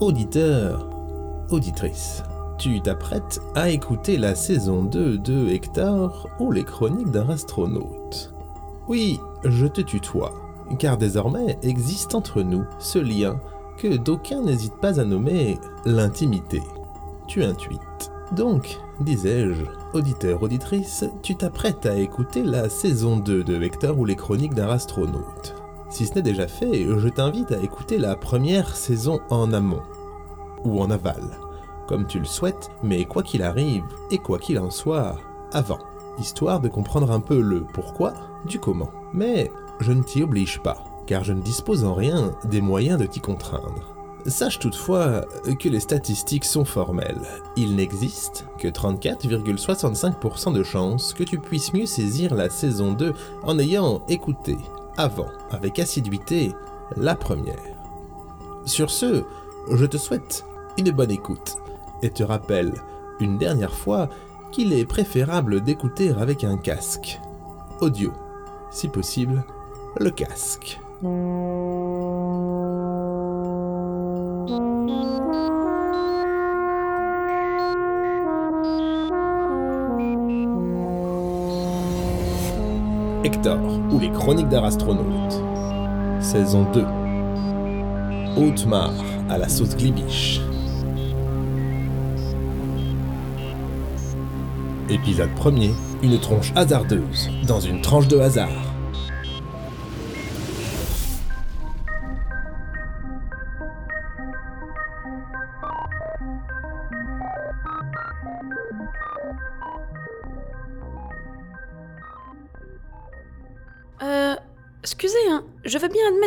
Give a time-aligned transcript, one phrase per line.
[0.00, 0.88] Auditeur,
[1.50, 2.22] auditrice,
[2.58, 8.34] tu t'apprêtes à écouter la saison 2 de Hector ou les chroniques d'un astronaute.
[8.88, 10.32] Oui, je te tutoie,
[10.78, 13.38] car désormais existe entre nous ce lien
[13.78, 16.62] que d'aucuns n'hésitent pas à nommer l'intimité.
[17.28, 18.10] Tu intuites.
[18.32, 24.16] Donc, disais-je, auditeur, auditrice, tu t'apprêtes à écouter la saison 2 de Hector ou les
[24.16, 25.61] chroniques d'un astronaute.
[25.92, 29.82] Si ce n'est déjà fait, je t'invite à écouter la première saison en amont,
[30.64, 31.22] ou en aval,
[31.86, 35.18] comme tu le souhaites, mais quoi qu'il arrive, et quoi qu'il en soit,
[35.52, 35.80] avant,
[36.18, 38.14] histoire de comprendre un peu le pourquoi
[38.46, 38.88] du comment.
[39.12, 43.04] Mais je ne t'y oblige pas, car je ne dispose en rien des moyens de
[43.04, 43.94] t'y contraindre.
[44.24, 45.26] Sache toutefois
[45.58, 47.20] que les statistiques sont formelles.
[47.54, 53.58] Il n'existe que 34,65% de chances que tu puisses mieux saisir la saison 2 en
[53.58, 54.56] ayant écouté
[54.96, 56.52] avant, avec assiduité,
[56.96, 57.56] la première.
[58.64, 59.24] Sur ce,
[59.70, 60.44] je te souhaite
[60.78, 61.56] une bonne écoute
[62.02, 62.74] et te rappelle
[63.20, 64.08] une dernière fois
[64.50, 67.20] qu'il est préférable d'écouter avec un casque.
[67.80, 68.12] Audio,
[68.70, 69.44] si possible,
[69.98, 70.78] le casque.
[83.24, 83.58] Hector
[83.92, 85.40] ou les chroniques d'un astronaute.
[86.20, 86.84] Saison 2.
[88.36, 88.92] Haute-Mare
[89.30, 90.40] à la sauce glibiche.
[94.90, 95.70] Épisode 1er.
[96.02, 98.71] Une tronche hasardeuse dans une tranche de hasard.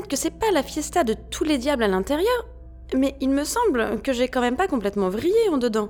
[0.07, 2.45] Que c'est pas la fiesta de tous les diables à l'intérieur,
[2.95, 5.89] mais il me semble que j'ai quand même pas complètement vrillé en dedans.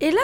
[0.00, 0.20] Et là.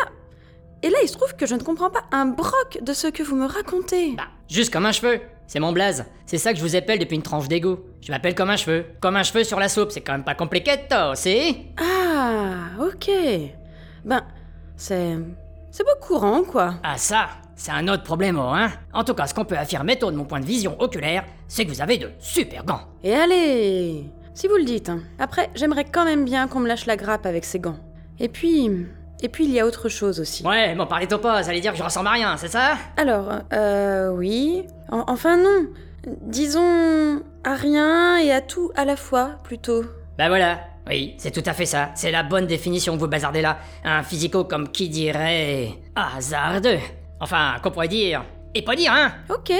[0.82, 3.24] Et là, il se trouve que je ne comprends pas un broc de ce que
[3.24, 4.12] vous me racontez.
[4.12, 5.20] Bah, juste comme un cheveu.
[5.48, 6.04] C'est mon blaze.
[6.24, 7.84] C'est ça que je vous appelle depuis une tranche d'égo.
[8.00, 8.84] Je m'appelle comme un cheveu.
[9.00, 9.90] Comme un cheveu sur la soupe.
[9.90, 13.10] C'est quand même pas compliqué, toi, c'est Ah, ok.
[14.04, 14.24] Ben,
[14.76, 15.16] c'est.
[15.72, 16.74] C'est pas courant, quoi.
[16.84, 19.96] Ah ça, c'est un autre problème, oh, hein En tout cas, ce qu'on peut affirmer,
[19.98, 22.80] tôt de mon point de vision oculaire, c'est que vous avez de super gants.
[23.02, 24.04] Et allez
[24.34, 24.88] Si vous le dites.
[24.88, 25.00] hein.
[25.18, 27.78] Après, j'aimerais quand même bien qu'on me lâche la grappe avec ces gants.
[28.20, 28.70] Et puis.
[29.20, 30.46] Et puis, il y a autre chose aussi.
[30.46, 32.78] Ouais, bon, parlez-toi pas, ça allait dire que je ressemble à rien, c'est ça?
[32.96, 34.64] Alors, euh, oui.
[34.90, 35.66] En- enfin, non.
[36.22, 39.82] Disons à rien et à tout à la fois, plutôt.
[40.16, 41.90] Bah voilà, oui, c'est tout à fait ça.
[41.96, 43.58] C'est la bonne définition que vous bazardez là.
[43.84, 45.70] Un physico comme qui dirait...
[45.96, 46.78] hasardeux.
[47.20, 48.24] Enfin, qu'on pourrait dire...
[48.54, 49.12] Et pas dire, hein?
[49.28, 49.52] Ok,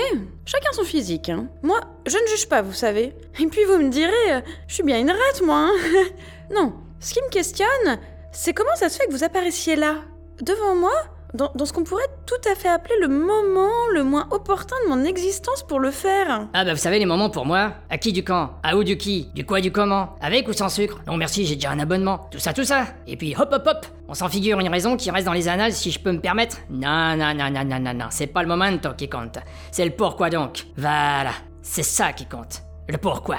[0.47, 1.29] chacun son physique.
[1.29, 1.49] Hein.
[1.63, 3.15] Moi, je ne juge pas, vous savez.
[3.39, 5.69] Et puis vous me direz, euh, je suis bien une rate, moi.
[5.69, 6.05] hein.
[6.55, 7.99] non, ce qui me questionne,
[8.33, 9.97] c'est comment ça se fait que vous apparaissiez là,
[10.41, 10.95] devant moi,
[11.39, 14.91] dans, dans ce qu'on pourrait tout à fait appeler le moment le moins opportun de
[14.91, 16.49] mon existence pour le faire.
[16.53, 18.99] Ah bah vous savez les moments pour moi À qui du quand À où du
[18.99, 22.29] qui Du quoi du comment Avec ou sans sucre Non merci, j'ai déjà un abonnement.
[22.31, 22.87] Tout ça, tout ça.
[23.07, 25.73] Et puis hop hop hop On s'en figure une raison qui reste dans les annales
[25.73, 28.07] si je peux me permettre Non, non, non, non, non, non, non.
[28.11, 29.39] C'est pas le momento qui compte.
[29.71, 30.67] C'est le pourquoi donc.
[30.77, 31.31] Voilà.
[31.63, 32.63] C'est ça qui compte.
[32.89, 33.37] Le pourquoi.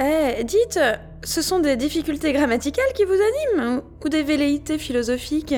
[0.00, 0.80] Eh, dites,
[1.22, 5.54] ce sont des difficultés grammaticales qui vous animent ou des velléités philosophiques?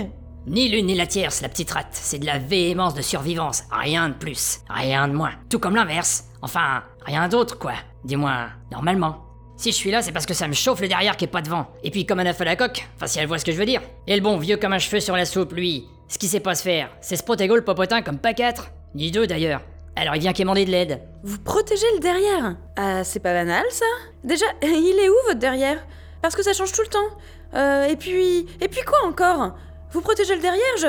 [0.46, 1.88] Ni l'une ni la tierce, la petite rate.
[1.92, 3.62] C'est de la véhémence de survivance.
[3.70, 4.60] Rien de plus.
[4.68, 5.32] Rien de moins.
[5.48, 6.24] Tout comme l'inverse.
[6.42, 7.72] Enfin, rien d'autre, quoi.
[8.04, 9.24] Du moins, normalement.
[9.56, 11.40] Si je suis là, c'est parce que ça me chauffe le derrière qui est pas
[11.40, 11.68] devant.
[11.82, 13.56] Et puis, comme un œuf à la coque, enfin, si elle voit ce que je
[13.56, 13.80] veux dire.
[14.06, 16.54] Et le bon vieux comme un cheveu sur la soupe, lui, ce qu'il sait pas
[16.54, 18.70] se faire, c'est se protéger le popotin comme pas quatre.
[18.94, 19.62] Ni deux d'ailleurs.
[19.96, 21.00] Alors il vient quémander de l'aide.
[21.22, 23.86] Vous protégez le derrière Ah, c'est pas banal ça
[24.24, 25.84] Déjà, il est où votre derrière?
[26.20, 27.16] Parce que ça change tout le temps.
[27.54, 28.46] Euh, et puis.
[28.60, 29.54] Et puis quoi encore?
[29.94, 30.88] Vous protégez le derrière Je.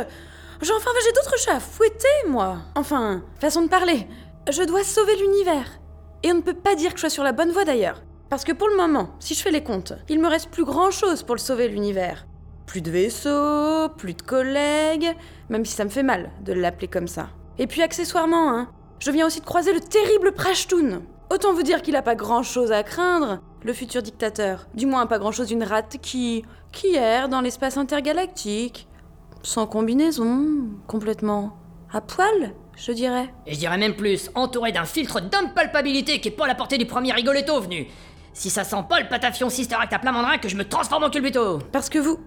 [0.61, 4.07] je- enfin, j'ai d'autres chats à fouetter, moi Enfin, façon de parler.
[4.51, 5.67] Je dois sauver l'univers.
[6.23, 8.02] Et on ne peut pas dire que je sois sur la bonne voie d'ailleurs.
[8.29, 10.90] Parce que pour le moment, si je fais les comptes, il me reste plus grand
[10.91, 12.25] chose pour le sauver l'univers.
[12.66, 15.16] Plus de vaisseaux, plus de collègues,
[15.49, 17.28] même si ça me fait mal de l'appeler comme ça.
[17.59, 21.03] Et puis accessoirement, hein, je viens aussi de croiser le terrible Prashtoon.
[21.31, 24.67] Autant vous dire qu'il a pas grand chose à craindre, le futur dictateur.
[24.73, 26.43] Du moins pas grand chose d'une rate qui.
[26.72, 28.87] qui erre dans l'espace intergalactique.
[29.45, 30.43] Sans combinaison,
[30.87, 31.55] complètement.
[31.93, 33.31] à poil, je dirais.
[33.45, 36.79] Et je dirais même plus, entouré d'un filtre d'impalpabilité qui est pas à la portée
[36.79, 37.85] du premier rigoletto venu.
[38.33, 41.03] Si ça sent pas le patafion Sister Act à plein mandrin que je me transforme
[41.03, 41.59] en culbuto.
[41.71, 42.17] Parce que vous.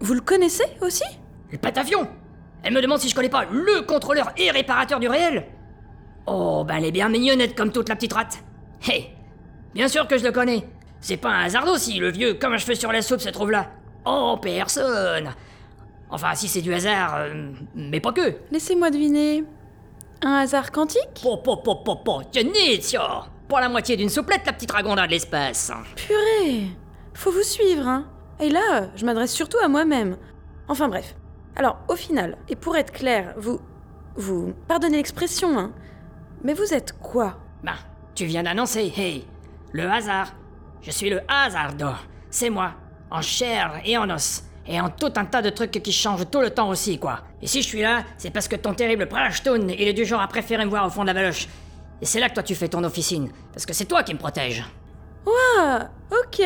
[0.00, 1.04] vous le connaissez aussi?
[1.52, 2.08] Le patafion?
[2.64, 5.46] Elle me demande si je connais pas le contrôleur et réparateur du réel
[6.26, 8.42] Oh, ben elle est bien mignonnette comme toute la petite rate.
[8.90, 9.10] Hé
[9.74, 10.66] Bien sûr que je le connais.
[11.00, 13.52] C'est pas un hasard si le vieux comme un cheveu sur la soupe se trouve
[13.52, 13.70] là.
[14.04, 15.32] Oh, personne
[16.10, 18.36] Enfin, si c'est du hasard, euh, mais pas que.
[18.50, 19.44] Laissez-moi deviner.
[20.22, 21.20] Un hasard quantique?
[21.22, 23.00] Po, po, po, po, po, Genizio
[23.48, 25.72] Pour la moitié d'une souplette, la petite dragonda de l'espace.
[25.96, 26.68] Purée
[27.14, 28.06] Faut vous suivre, hein
[28.40, 30.16] Et là, je m'adresse surtout à moi-même.
[30.68, 31.14] Enfin bref.
[31.56, 33.60] Alors, au final, et pour être clair, vous...
[34.16, 34.54] Vous...
[34.68, 35.72] Pardonnez l'expression, hein
[36.42, 37.38] Mais vous êtes quoi?
[37.62, 37.74] Ben,
[38.14, 39.26] tu viens d'annoncer, hey,
[39.72, 40.32] le hasard.
[40.80, 41.90] Je suis le hasardo.
[42.30, 42.74] C'est moi,
[43.10, 44.44] en chair et en os.
[44.66, 47.20] Et en tout un tas de trucs qui changent tout le temps aussi, quoi.
[47.42, 50.20] Et si je suis là, c'est parce que ton terrible Prashtoon, il est du genre
[50.20, 51.48] à préférer me voir au fond de la valoche.
[52.00, 53.30] Et c'est là que toi tu fais ton officine.
[53.52, 54.64] Parce que c'est toi qui me protège.
[55.58, 56.42] Ah, ok.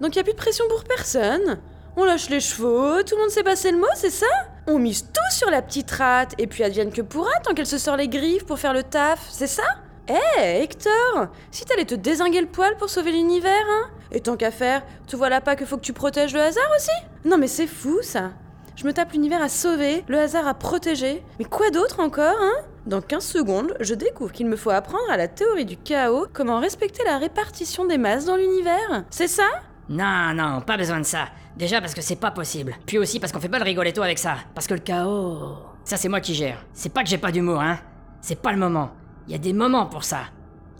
[0.00, 1.60] Donc y a plus de pression pour personne.
[1.96, 4.26] On lâche les chevaux, tout le monde sait passer le mot, c'est ça?
[4.66, 7.76] On mise tout sur la petite rate, et puis advienne que pourra tant qu'elle se
[7.76, 9.62] sort les griffes pour faire le taf, c'est ça?
[10.08, 13.90] Eh, Hector Si t'allais te désinguer le poil pour sauver l'univers, hein?
[14.12, 16.70] Et tant qu'à faire, tu vois là pas que faut que tu protèges le hasard
[16.76, 16.92] aussi?
[17.24, 18.30] Non mais c'est fou, ça
[18.76, 21.22] je me tape l'univers à sauver, le hasard à protéger.
[21.38, 22.64] Mais quoi d'autre encore, hein?
[22.86, 26.58] Dans 15 secondes, je découvre qu'il me faut apprendre à la théorie du chaos comment
[26.58, 29.04] respecter la répartition des masses dans l'univers.
[29.10, 29.46] C'est ça?
[29.88, 31.26] Non, non, pas besoin de ça.
[31.56, 32.74] Déjà parce que c'est pas possible.
[32.86, 34.36] Puis aussi parce qu'on fait pas le rigoletto avec ça.
[34.54, 35.58] Parce que le chaos.
[35.84, 36.64] Ça, c'est moi qui gère.
[36.72, 37.78] C'est pas que j'ai pas d'humour, hein.
[38.20, 38.90] C'est pas le moment.
[39.26, 40.20] Il y a des moments pour ça.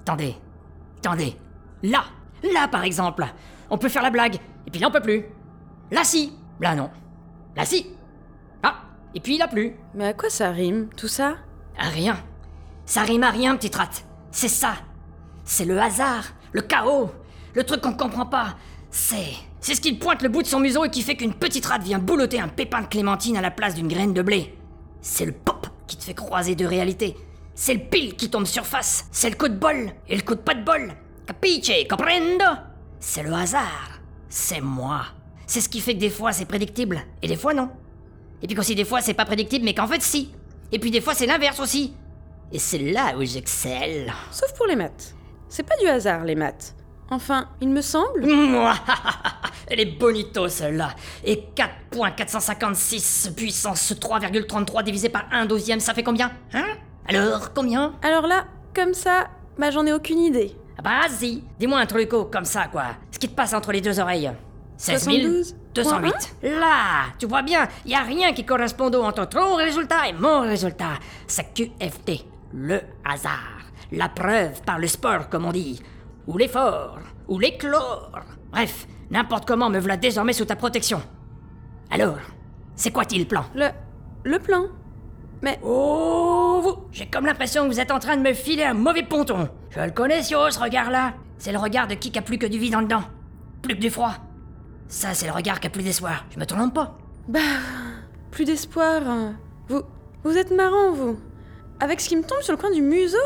[0.01, 0.35] Attendez.
[0.99, 1.37] Attendez.
[1.83, 2.05] Là
[2.43, 3.25] Là, par exemple
[3.71, 4.37] On peut faire la blague.
[4.67, 5.25] Et puis là, on peut plus.
[5.91, 6.91] Là, si Là, non.
[7.57, 7.87] Là, si
[8.63, 8.83] Ah
[9.15, 9.75] Et puis là, plus.
[9.95, 11.37] Mais à quoi ça rime, tout ça?
[11.79, 12.17] À rien.
[12.87, 14.05] Ça rime à rien, petite rate.
[14.31, 14.75] C'est ça.
[15.45, 17.11] C'est le hasard, le chaos,
[17.55, 18.57] le truc qu'on comprend pas.
[18.91, 19.33] C'est.
[19.61, 21.83] C'est ce qui pointe le bout de son museau et qui fait qu'une petite rate
[21.83, 24.59] vient boulotter un pépin de clémentine à la place d'une graine de blé.
[25.01, 27.17] C'est le pop qui te fait croiser deux réalités.
[27.55, 29.07] C'est le pile qui tombe surface.
[29.13, 30.95] C'est le coup de bol et le coup de pas de bol.
[31.27, 32.45] Capiche, comprendo
[33.01, 34.01] C'est le hasard.
[34.29, 35.03] C'est moi.
[35.47, 37.71] C'est ce qui fait que des fois c'est prédictible et des fois non.
[38.43, 40.33] Et puis qu'aussi des fois c'est pas prédictible mais qu'en fait si.
[40.73, 41.95] Et puis des fois c'est l'inverse aussi.
[42.53, 44.13] Et c'est là où j'excelle.
[44.31, 45.15] Sauf pour les maths.
[45.49, 46.75] C'est pas du hasard, les maths.
[47.11, 48.25] Enfin, il me semble.
[49.69, 50.95] Elle est bonito celle-là.
[51.25, 56.65] Et 4.456 puissance 3,33 divisé par 1 douzième, ça fait combien Hein?
[57.07, 57.95] Alors, combien?
[58.03, 59.29] Alors là, comme ça,
[59.59, 60.57] bah j'en ai aucune idée.
[60.79, 62.97] Ah bah vas-y, dis-moi un truco comme ça quoi.
[63.11, 64.33] Ce qui te passe entre les deux oreilles.
[64.77, 66.37] 16 72, 208.
[66.43, 70.99] Là, tu vois bien, y a rien qui corresponde entre ton résultat et mon résultat.
[71.27, 73.61] C'est QFT, le hasard.
[73.93, 75.81] La preuve par le sport, comme on dit.
[76.27, 76.99] Ou l'effort,
[77.29, 78.11] ou l'éclore.
[78.51, 81.01] Bref, n'importe comment me voilà désormais sous ta protection.
[81.91, 82.19] Alors,
[82.75, 83.45] c'est quoi-t-il le plan?
[83.55, 83.69] Le.
[84.25, 84.65] le plan.
[85.43, 85.61] Mais.
[85.63, 89.03] Oh, vous J'ai comme l'impression que vous êtes en train de me filer un mauvais
[89.03, 89.49] ponton.
[89.75, 91.15] Je le connais, Sio, ce regard-là.
[91.39, 93.03] C'est le regard de qui qui a plus que du vide en dedans.
[93.63, 94.15] Plus que du froid.
[94.89, 96.27] Ça, c'est le regard qui a plus d'espoir.
[96.31, 96.99] Je me trompe pas.
[97.29, 97.41] Bah.
[98.31, 99.03] Plus d'espoir.
[99.09, 99.35] hein.
[99.69, 99.83] Vous.
[100.25, 101.19] Vous êtes marrant, vous.
[101.81, 103.17] Avec ce qui me tombe sur le coin du museau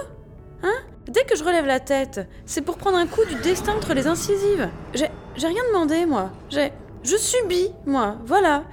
[0.63, 0.73] Hein
[1.09, 4.07] Dès que je relève la tête, c'est pour prendre un coup du destin entre les
[4.07, 4.69] incisives.
[4.95, 5.09] J'ai.
[5.37, 6.31] J'ai rien demandé, moi.
[6.49, 6.73] J'ai.
[7.03, 8.17] Je subis, moi.
[8.25, 8.65] Voilà.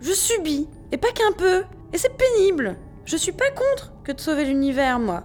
[0.00, 0.68] Je subis.
[0.92, 1.62] Et pas qu'un peu.
[1.92, 2.76] Et c'est pénible.
[3.04, 5.22] Je suis pas contre que de sauver l'univers, moi.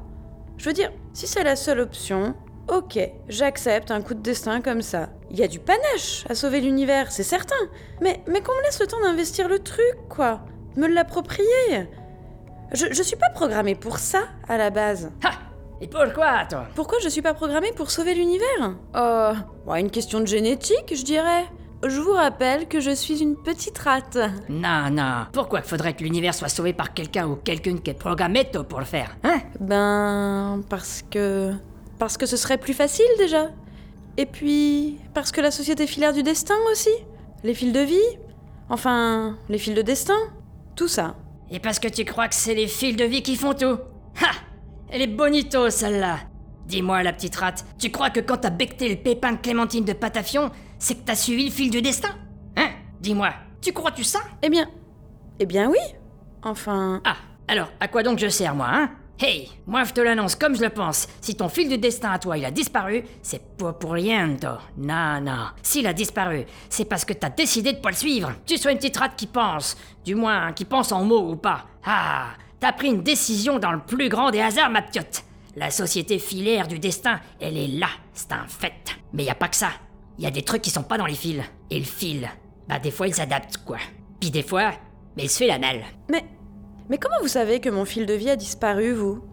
[0.58, 2.36] Je veux dire, si c'est la seule option,
[2.68, 5.08] ok, j'accepte un coup de destin comme ça.
[5.32, 7.56] Il y a du panache à sauver l'univers, c'est certain.
[8.02, 10.42] Mais, mais qu'on me laisse le temps d'investir le truc, quoi.
[10.76, 11.88] Me l'approprier.
[12.74, 15.10] Je, je suis pas programmée pour ça, à la base.
[15.24, 15.32] Ha
[15.80, 16.66] Et pourquoi, toi?
[16.76, 18.76] Pourquoi je suis pas programmée pour sauver l'univers?
[18.96, 19.34] Euh.
[19.66, 21.46] ouais, une question de génétique, je dirais.
[21.88, 24.18] Je vous rappelle que je suis une petite rate.
[24.50, 25.26] Non, non.
[25.32, 28.80] Pourquoi faudrait que l'univers soit sauvé par quelqu'un ou quelqu'une qui est programmé tôt pour
[28.80, 29.40] le faire Hein?
[29.60, 30.64] Ben.
[30.68, 31.54] Parce que.
[32.00, 33.50] Parce que ce serait plus facile déjà.
[34.18, 34.98] Et puis.
[35.14, 36.90] Parce que la société filaire du destin aussi.
[37.44, 38.18] Les fils de vie.
[38.70, 39.38] Enfin.
[39.48, 40.18] Les fils de destin.
[40.76, 41.16] Tout ça.
[41.52, 43.78] Et parce que tu crois que c'est les fils de vie qui font tout?
[44.20, 44.32] Ha
[44.90, 46.18] Elle est bonito, celle-là
[46.66, 49.94] Dis-moi, la petite rate, tu crois que quand t'as becté le pépin de clémentine de
[49.94, 52.10] Patafion, c'est que t'as suivi le fil du destin
[52.58, 52.70] Hein?
[53.00, 54.20] Dis-moi, tu crois-tu ça?
[54.42, 54.70] Eh bien.
[55.40, 55.78] Eh bien oui.
[56.44, 57.02] Enfin.
[57.04, 57.18] Ah,
[57.48, 58.92] alors, à quoi donc je sers, moi, hein?
[59.18, 61.08] Hey, moi je te l'annonce comme je le pense.
[61.22, 64.60] Si ton fil du destin à toi il a disparu, c'est pas pour rien, toi.
[64.78, 65.48] Non, non.
[65.64, 68.34] S'il a disparu, c'est parce que t'as décidé de pas le suivre.
[68.46, 69.78] Tu sois une petite rate qui pense.
[70.04, 71.66] Du moins, qui pense en mots ou pas.
[71.86, 72.28] Ah,
[72.60, 75.24] t'as pris une décision dans le plus grand des hasards, ma piotte.
[75.56, 78.98] La société filaire du destin, elle est là, c'est un fait.
[79.14, 79.70] Mais y a pas que ça.
[80.18, 81.42] Y a des trucs qui sont pas dans les fils.
[81.70, 82.30] Et le fil,
[82.68, 83.78] bah des fois il s'adapte, quoi.
[84.20, 84.72] Puis des fois,
[85.18, 85.84] mais il se fait la malle.
[86.10, 86.24] Mais.
[86.90, 89.24] Mais comment vous savez que mon fil de vie a disparu, vous?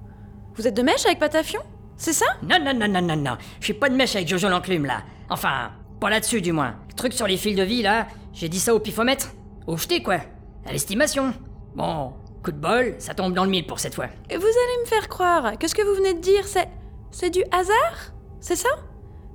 [0.54, 1.60] Vous êtes de mèche avec Patafion?
[1.96, 2.26] C'est ça?
[2.42, 3.36] Non, non, non, non, non, non.
[3.60, 5.02] Je suis pas de mèche avec Jojo l'enclume, là.
[5.28, 5.70] Enfin,
[6.00, 6.74] Pas là-dessus, du moins.
[6.88, 9.28] Le truc sur les fils de vie, là, j'ai dit ça au pifomètre.
[9.68, 10.18] Au jeté, quoi.
[10.66, 11.32] À l'estimation.
[11.76, 14.06] Bon, coup de bol, ça tombe dans le mille pour cette fois.
[14.28, 16.68] Et vous allez me faire croire que ce que vous venez de dire, c'est.
[17.12, 18.12] C'est du hasard?
[18.40, 18.70] C'est ça?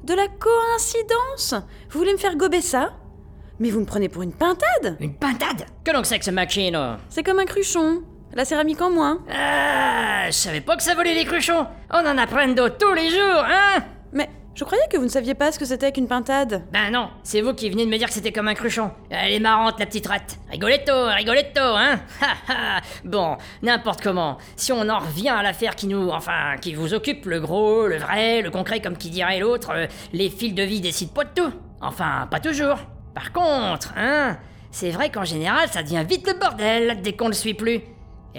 [0.03, 1.53] De la coïncidence
[1.89, 2.93] Vous voulez me faire gober ça
[3.59, 6.95] Mais vous me prenez pour une pintade Une pintade Que donc c'est que ce machino
[7.09, 8.03] C'est comme un cruchon.
[8.33, 9.19] La céramique en moins.
[9.31, 11.65] Ah, je savais pas que ça volait les cruchons.
[11.91, 13.83] On en apprend d'autres tous les jours, hein?
[14.11, 16.63] Mais je croyais que vous ne saviez pas ce que c'était qu'une pintade.
[16.73, 18.89] Ben non, c'est vous qui venez de me dire que c'était comme un cruchon.
[19.11, 20.39] Elle est marrante, la petite rate.
[20.49, 21.99] Rigoletto, rigoletto, hein
[23.05, 24.39] Bon, n'importe comment.
[24.55, 26.09] Si on en revient à l'affaire qui nous...
[26.09, 29.85] Enfin, qui vous occupe, le gros, le vrai, le concret, comme qui dirait l'autre, euh,
[30.11, 31.53] les fils de vie décident pas de tout.
[31.79, 32.79] Enfin, pas toujours.
[33.13, 34.39] Par contre, hein,
[34.71, 37.81] c'est vrai qu'en général, ça devient vite le bordel dès qu'on le suit plus.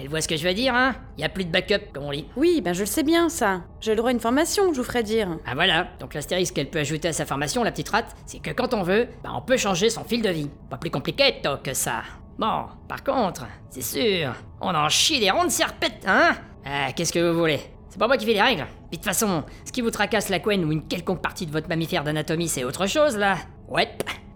[0.01, 0.95] Elle voit ce que je veux dire, hein?
[1.17, 2.25] Y a plus de backup, comme on dit.
[2.37, 3.63] Oui, ben je le sais bien, ça.
[3.81, 5.27] J'ai le droit à une formation, je vous ferai dire.
[5.45, 8.51] Ah voilà, donc l'astérisque qu'elle peut ajouter à sa formation, la petite rate, c'est que
[8.51, 10.49] quand on veut, bah on peut changer son fil de vie.
[10.69, 12.03] Pas plus compliqué toi, que ça.
[12.37, 16.31] Bon, par contre, c'est sûr, on en chie des rondes serpettes, hein?
[16.65, 17.59] Ah, qu'est-ce que vous voulez?
[17.89, 18.67] C'est pas moi qui fais les règles.
[18.89, 21.51] Puis de toute façon, ce qui vous tracasse la couenne ou une quelconque partie de
[21.51, 23.35] votre mammifère d'anatomie, c'est autre chose, là.
[23.67, 23.89] Ouais,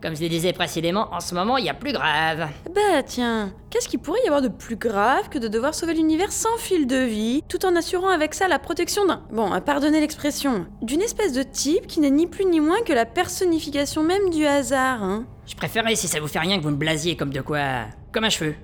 [0.04, 2.50] comme je le disais précédemment, en ce moment, il y a plus grave.
[2.76, 6.34] Bah tiens, qu'est-ce qu'il pourrait y avoir de plus grave que de devoir sauver l'univers
[6.34, 9.24] sans fil de vie, tout en assurant avec ça la protection d'un...
[9.32, 13.06] Bon, pardonnez l'expression, d'une espèce de type qui n'est ni plus ni moins que la
[13.06, 16.76] personnification même du hasard, hein Je préférerais si ça vous fait rien que vous me
[16.76, 17.86] blasiez comme de quoi...
[18.12, 18.56] Comme un cheveu.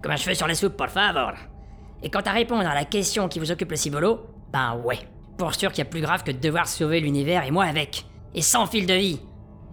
[0.00, 1.32] Comme un cheveu sur la soupe, por favor.
[2.04, 4.20] Et quant à répondre à la question qui vous occupe le cibolo,
[4.52, 5.00] ben ouais.
[5.38, 8.06] Pour sûr qu'il y a plus grave que de devoir sauver l'univers et moi avec.
[8.32, 9.20] Et sans fil de vie.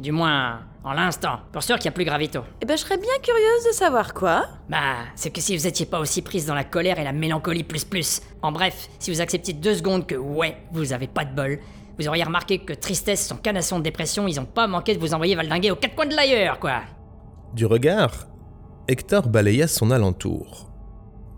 [0.01, 1.41] Du moins, en l'instant.
[1.51, 2.41] Pour sûr qu'il y a plus gravito.
[2.59, 4.45] Eh ben je serais bien curieuse de savoir quoi.
[4.67, 7.63] Bah, c'est que si vous étiez pas aussi prise dans la colère et la mélancolie
[7.63, 8.19] plus plus.
[8.41, 11.59] En bref, si vous acceptiez deux secondes que ouais, vous avez pas de bol,
[11.99, 15.13] vous auriez remarqué que tristesse, son canasson de dépression, ils ont pas manqué de vous
[15.13, 16.81] envoyer valdinguer aux quatre coins de l'ailleurs, quoi.
[17.53, 18.25] Du regard,
[18.87, 20.71] Hector balaya son alentour.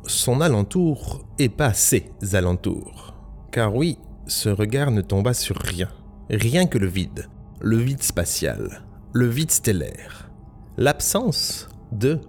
[0.06, 3.14] Son alentour et pas ses alentours.
[3.52, 5.90] Car oui, ce regard ne tomba sur rien.
[6.30, 7.28] Rien que le vide.
[7.62, 8.84] Le vide spatial.
[9.14, 10.30] Le vide stellaire.
[10.78, 12.20] L'absence de,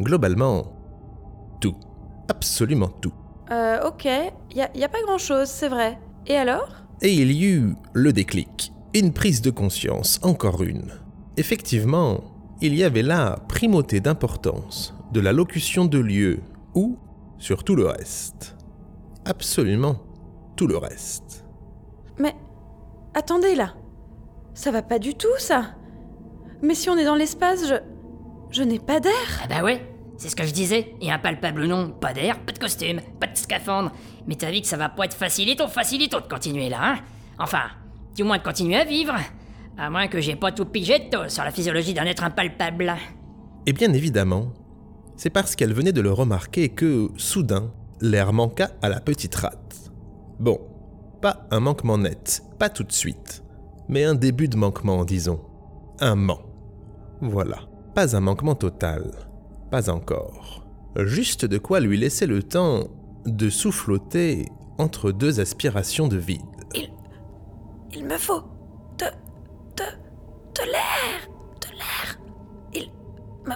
[0.00, 0.72] globalement,
[1.60, 1.76] tout.
[2.28, 3.12] Absolument tout.
[3.50, 5.98] Euh, ok, y a, y a pas grand chose, c'est vrai.
[6.26, 6.68] Et alors?
[7.02, 10.90] Et il y eut le déclic, une prise de conscience, encore une.
[11.36, 12.24] Effectivement,
[12.60, 16.40] il y avait là primauté d'importance de la locution de lieu
[16.74, 16.98] ou
[17.38, 18.56] sur tout le reste.
[19.24, 19.96] Absolument
[20.56, 21.44] tout le reste.
[22.18, 22.34] Mais
[23.14, 23.74] attendez là.
[24.56, 25.74] Ça va pas du tout ça.
[26.62, 27.74] Mais si on est dans l'espace, je
[28.50, 29.12] je n'ai pas d'air.
[29.42, 29.86] Ah bah ouais,
[30.16, 30.94] c'est ce que je disais.
[31.02, 33.92] Et impalpable ou non, pas d'air, pas de costume, pas de scaphandre.
[34.26, 36.98] Mais t'as vu que ça va pas être facilito, facilito de continuer là, hein
[37.38, 37.64] Enfin,
[38.14, 39.14] du moins de continuer à vivre.
[39.76, 42.94] À moins que j'ai pas tout pigé tôt sur la physiologie d'un être impalpable.
[43.66, 44.54] Et bien évidemment,
[45.16, 49.92] c'est parce qu'elle venait de le remarquer que, soudain, l'air manqua à la petite rate.
[50.40, 50.58] Bon,
[51.20, 53.42] pas un manquement net, pas tout de suite,
[53.88, 55.40] mais un début de manquement, disons.
[56.00, 56.40] Un ment.
[57.20, 57.60] Voilà,
[57.94, 59.10] pas un manquement total,
[59.70, 60.66] pas encore.
[60.98, 62.84] Juste de quoi lui laisser le temps
[63.26, 64.46] de souffloter
[64.78, 66.40] entre deux aspirations de vide.
[67.94, 68.42] Il me faut
[68.98, 69.06] de
[69.76, 69.84] de
[70.54, 71.28] de l'air,
[71.60, 72.18] de l'air.
[72.74, 72.90] Il
[73.46, 73.54] me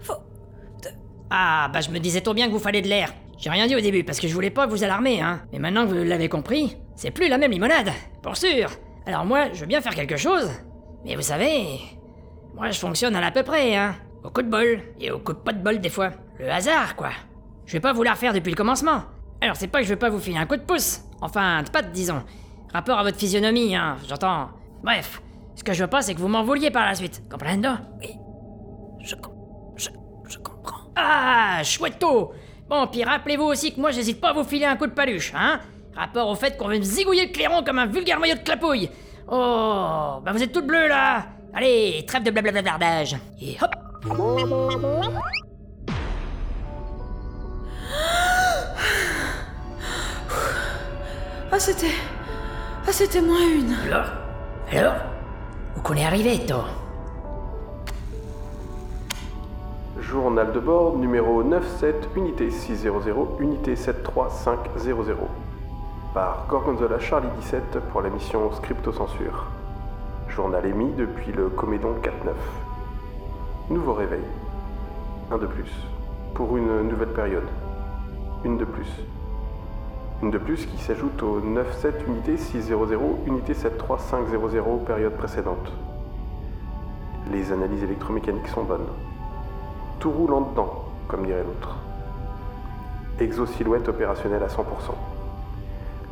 [0.00, 0.14] faut
[0.82, 0.88] de
[1.30, 3.12] Ah, bah je me disais trop bien que vous fallait de l'air.
[3.36, 5.42] J'ai rien dit au début parce que je voulais pas vous alarmer, hein.
[5.52, 7.90] Mais maintenant que vous l'avez compris, c'est plus la même limonade,
[8.22, 8.70] pour sûr.
[9.06, 10.50] Alors moi, je veux bien faire quelque chose.
[11.04, 11.80] Mais vous savez,
[12.54, 13.94] moi je fonctionne à l'à peu près, hein.
[14.22, 16.10] Au coup de bol, et au coup de pas de bol des fois.
[16.38, 17.10] Le hasard, quoi.
[17.66, 19.02] Je vais pas vous la refaire depuis le commencement.
[19.42, 21.02] Alors c'est pas que je veux pas vous filer un coup de pouce.
[21.20, 22.22] Enfin, de patte, disons.
[22.72, 24.48] Rapport à votre physionomie, hein, j'entends.
[24.82, 25.20] Bref,
[25.54, 27.22] ce que je veux pas, c'est que vous m'en vouliez par la suite.
[27.30, 27.68] Comprendo
[28.00, 28.16] Oui.
[29.00, 29.34] Je comprends.
[30.96, 32.32] Ah, chouetto
[32.68, 35.32] Bon, puis rappelez-vous aussi que moi j'hésite pas à vous filer un coup de paluche,
[35.36, 35.60] hein
[35.96, 38.90] Rapport au fait qu'on veut me zigouiller le clairon comme un vulgaire maillot de clapouille.
[39.28, 43.16] Oh, bah vous êtes toutes bleues là Allez, trêve de blablablardage.
[43.40, 43.70] Et hop
[51.52, 51.86] Ah c'était
[52.86, 53.74] ah c'était moins une.
[53.86, 54.06] Alors?
[54.70, 54.94] Alors?
[55.76, 56.66] Où qu'on est arrivé, toi?
[60.00, 62.88] Journal de bord numéro 97, unité 600,
[63.40, 65.28] unité 73500.
[66.14, 69.46] Par Gorgonzola Charlie 17 pour la mission Scripto-censure.
[70.28, 72.10] Journal émis depuis le Comédon 4-9.
[73.70, 74.22] Nouveau réveil.
[75.32, 75.72] Un de plus.
[76.34, 77.48] Pour une nouvelle période.
[78.44, 78.86] Une de plus.
[80.22, 82.76] Une de plus qui s'ajoute au 97 unité 600,
[83.26, 85.72] unité 73500 période précédente.
[87.32, 88.86] Les analyses électromécaniques sont bonnes.
[89.98, 91.74] Tout roule en dedans, comme dirait l'autre.
[93.18, 94.62] Exosilhouette opérationnelle à 100%.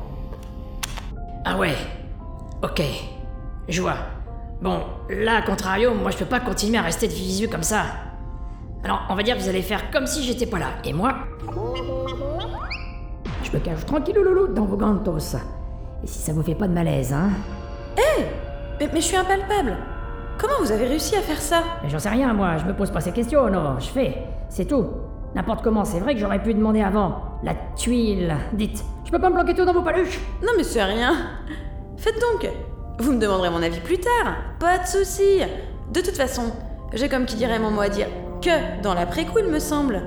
[1.44, 1.74] Ah ouais.
[2.62, 2.82] Ok.
[3.68, 3.96] Je vois.
[4.60, 4.80] Bon,
[5.10, 7.82] là, à contrario, moi je peux pas continuer à rester de visu comme ça.
[8.84, 10.68] Alors, on va dire que vous allez faire comme si j'étais pas là.
[10.84, 11.14] Et moi?
[13.42, 15.36] Je me cache tranquille loulou dans vos gantos.
[16.02, 17.30] Et si ça vous fait pas de malaise, hein?
[17.96, 19.76] Mais, mais je suis impalpable.
[20.38, 22.90] Comment vous avez réussi à faire ça Mais j'en sais rien, moi, je me pose
[22.90, 24.18] pas ces questions, non, je fais.
[24.48, 24.86] C'est tout.
[25.34, 27.38] N'importe comment, c'est vrai que j'aurais pu demander avant.
[27.42, 28.34] La tuile.
[28.52, 31.14] Dites, je peux pas me planquer tout dans vos paluches Non mais c'est rien.
[31.96, 32.50] Faites donc.
[32.98, 34.36] Vous me demanderez mon avis plus tard.
[34.58, 35.40] Pas de souci.
[35.92, 36.52] De toute façon,
[36.94, 38.06] j'ai comme qui dirait mon mot à dire
[38.42, 40.02] que dans l'après-coup, il me semble.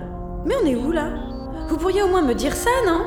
[0.46, 1.10] Mais on est où là?
[1.70, 3.02] Vous pourriez au moins me dire ça, non?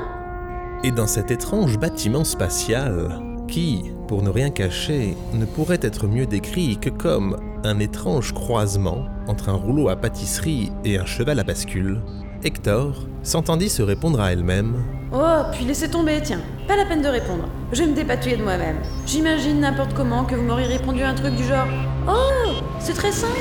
[0.85, 3.21] Et dans cet étrange bâtiment spatial,
[3.52, 9.04] qui, pour ne rien cacher, ne pourrait être mieux décrit que comme un étrange croisement
[9.28, 12.00] entre un rouleau à pâtisserie et un cheval à bascule,
[12.44, 14.82] Hector s'entendit se répondre à elle-même
[15.12, 16.40] Oh, puis laissez tomber, tiens.
[16.66, 17.47] Pas la peine de répondre.
[17.73, 18.76] Je vais me dépatouiller de moi-même.
[19.06, 21.68] J'imagine n'importe comment que vous m'auriez répondu un truc du genre
[22.09, 23.37] Oh, c'est très simple.